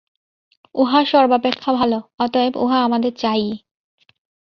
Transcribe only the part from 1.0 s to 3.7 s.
সর্বাপেক্ষা ভাল, অতএব উহা আমাদের চাই-ই।